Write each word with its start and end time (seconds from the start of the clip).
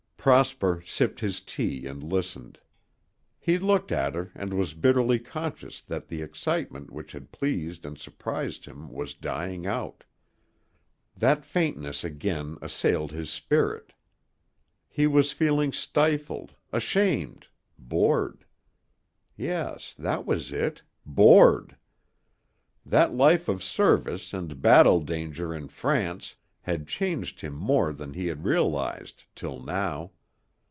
Prosper 0.23 0.83
sipped 0.85 1.19
his 1.21 1.41
tea 1.41 1.87
and 1.87 2.03
listened. 2.03 2.59
He 3.39 3.57
looked 3.57 3.91
at 3.91 4.13
her 4.13 4.31
and 4.35 4.53
was 4.53 4.75
bitterly 4.75 5.17
conscious 5.17 5.81
that 5.81 6.09
the 6.09 6.21
excitement 6.21 6.91
which 6.91 7.13
had 7.13 7.31
pleased 7.31 7.87
and 7.87 7.97
surprised 7.97 8.65
him 8.65 8.91
was 8.93 9.15
dying 9.15 9.65
out. 9.65 10.03
That 11.17 11.43
faintness 11.43 12.03
again 12.03 12.59
assailed 12.61 13.11
his 13.11 13.31
spirit. 13.31 13.93
He 14.87 15.07
was 15.07 15.31
feeling 15.31 15.73
stifled, 15.73 16.53
ashamed, 16.71 17.47
bored. 17.79 18.45
Yes, 19.35 19.95
that 19.97 20.27
was 20.27 20.53
it, 20.53 20.83
bored. 21.03 21.77
That 22.85 23.15
life 23.15 23.49
of 23.49 23.63
service 23.63 24.35
and 24.35 24.61
battle 24.61 24.99
danger 24.99 25.51
in 25.51 25.67
France 25.67 26.35
had 26.65 26.87
changed 26.87 27.41
him 27.41 27.55
more 27.55 27.91
than 27.91 28.13
he 28.13 28.27
had 28.27 28.45
realized 28.45 29.23
till 29.35 29.59
now. 29.61 30.11